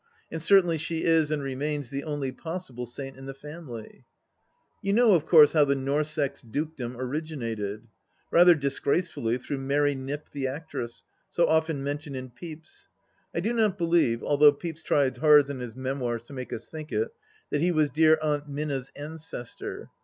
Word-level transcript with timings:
And 0.31 0.41
certainly 0.41 0.79
she 0.79 1.03
is, 1.03 1.29
and 1.29 1.43
remains, 1.43 1.91
the 1.91 2.03
only 2.05 2.31
possible 2.31 2.87
saint 2.87 3.17
in 3.17 3.27
the 3.27 3.35
family 3.35 4.03
I 4.03 4.03
You 4.81 4.93
know, 4.93 5.11
of 5.13 5.27
course, 5.27 5.53
how 5.53 5.63
the 5.63 5.75
Norssex 5.75 6.41
dukedom 6.41 6.97
originated? 6.97 7.85
Rather 8.31 8.55
disgracefully, 8.55 9.37
through 9.37 9.59
Mary 9.59 9.93
Knipp 9.95 10.31
the 10.31 10.47
actress, 10.47 11.03
so 11.29 11.45
often 11.45 11.83
mentioned 11.83 12.15
in 12.15 12.31
Pepys. 12.31 12.89
I 13.35 13.41
do 13.41 13.53
not 13.53 13.77
believe, 13.77 14.23
although 14.23 14.51
Pepys 14.53 14.81
tries 14.81 15.17
hard 15.17 15.51
in 15.51 15.59
his 15.59 15.75
memoirs 15.75 16.23
to 16.23 16.33
make 16.33 16.51
us 16.51 16.65
think 16.65 16.91
it, 16.91 17.13
that 17.51 17.61
he 17.61 17.71
was 17.71 17.91
dear 17.91 18.17
Aunt 18.23 18.49
Minna's 18.49 18.91
ancestor! 18.95 19.91